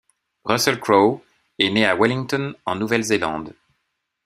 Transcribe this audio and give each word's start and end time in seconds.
Russell 0.45 0.79
Crowe 0.79 1.21
est 1.59 1.69
né 1.69 1.85
à 1.85 1.95
Wellington, 1.95 2.55
en 2.65 2.73
Nouvelle-Zélande. 2.73 3.53